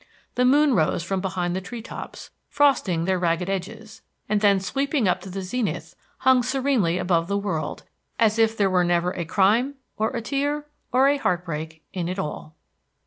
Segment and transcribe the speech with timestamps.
[0.33, 5.07] The moon rose from behind the tree tops, frosting their ragged edges, and then sweeping
[5.07, 7.83] up to the zenith hung serenely above the world,
[8.17, 12.09] as if there were never a crime, or a tear, or a heart break in
[12.09, 12.55] it all.